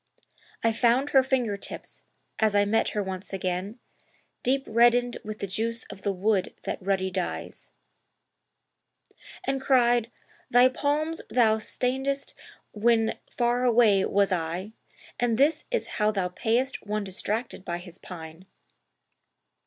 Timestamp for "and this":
15.19-15.65